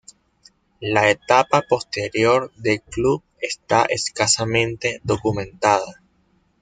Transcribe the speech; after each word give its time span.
La 0.79 1.11
etapa 1.11 1.61
posterior 1.61 2.51
del 2.55 2.81
club 2.81 3.21
está 3.39 3.85
escasamente 3.87 4.99
documentada. 5.03 6.01